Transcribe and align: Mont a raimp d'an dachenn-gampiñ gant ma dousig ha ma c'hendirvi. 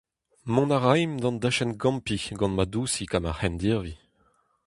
Mont 0.53 0.71
a 0.77 0.79
raimp 0.83 1.15
d'an 1.21 1.37
dachenn-gampiñ 1.41 2.23
gant 2.39 2.55
ma 2.55 2.65
dousig 2.73 3.11
ha 3.13 3.19
ma 3.21 3.31
c'hendirvi. 3.37 3.95